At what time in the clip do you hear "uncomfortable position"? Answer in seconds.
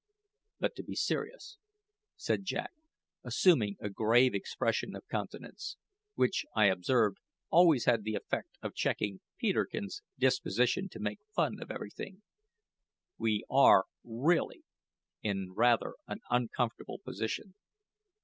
16.31-17.53